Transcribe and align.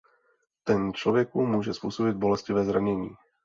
Ten 0.63 0.93
člověku 0.93 1.45
může 1.45 1.73
způsobit 1.73 2.15
bolestivé 2.17 2.65
zranění. 2.65 3.09